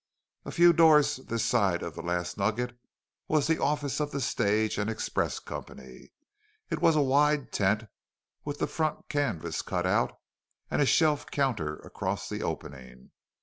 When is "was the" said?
3.27-3.61